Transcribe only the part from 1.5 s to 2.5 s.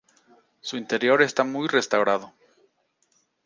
restaurado.